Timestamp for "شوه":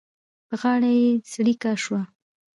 1.83-2.01